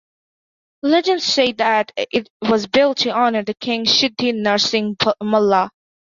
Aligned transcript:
Legends 0.81 1.25
say 1.25 1.51
that 1.51 1.91
it 1.95 2.27
was 2.41 2.65
built 2.65 2.97
to 2.97 3.11
honour 3.11 3.43
the 3.43 3.53
King 3.53 3.85
Siddhi 3.85 4.33
Narsingh 4.33 4.95
Malla. 5.23 5.69